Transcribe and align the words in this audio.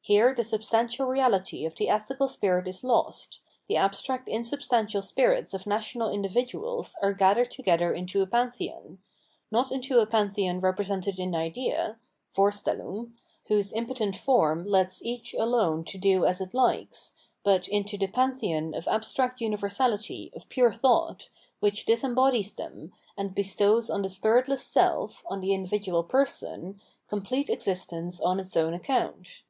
Here 0.00 0.34
the 0.34 0.42
substantial 0.42 1.06
reahty 1.06 1.66
of 1.66 1.76
the 1.76 1.90
ethical 1.90 2.28
spirit 2.28 2.66
is 2.66 2.82
lost, 2.82 3.40
the 3.68 3.76
abstract 3.76 4.26
insub 4.26 4.66
stantial 4.66 5.04
spirits 5.04 5.52
of 5.52 5.66
national 5.66 6.08
individuals 6.10 6.96
are 7.02 7.12
gathered 7.12 7.50
together 7.50 7.92
into 7.92 8.22
a 8.22 8.26
pantheon; 8.26 9.00
not 9.50 9.70
into 9.70 9.98
a 9.98 10.06
pantheon 10.06 10.62
repre 10.62 10.78
sented 10.86 11.18
in 11.18 11.34
idea 11.34 11.98
(Vorstellung), 12.34 13.12
whose 13.48 13.70
impotent 13.74 14.16
form 14.16 14.64
lets 14.64 15.02
each 15.04 15.34
alone 15.34 15.84
to 15.84 15.98
do 15.98 16.24
as 16.24 16.40
it 16.40 16.54
likes, 16.54 17.12
but 17.44 17.68
into 17.68 17.98
the 17.98 18.06
pantheon 18.06 18.72
of 18.74 18.88
abstract 18.88 19.40
universahty, 19.40 20.34
of 20.34 20.48
pure 20.48 20.72
thought, 20.72 21.28
which 21.60 21.84
disem 21.84 22.14
bodies 22.14 22.54
them, 22.56 22.92
and 23.18 23.34
bestows 23.34 23.90
on 23.90 24.00
the 24.00 24.08
spiritless 24.08 24.64
self, 24.64 25.22
on 25.26 25.42
the 25.42 25.52
individual 25.52 26.02
person, 26.02 26.80
complete 27.08 27.50
existence 27.50 28.22
on 28.22 28.40
its 28.40 28.56
own 28.56 28.72
ac 28.72 28.84
count. 28.84 29.42